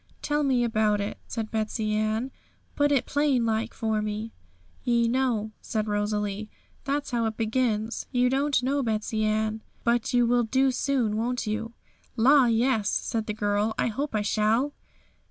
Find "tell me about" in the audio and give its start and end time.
0.23-0.99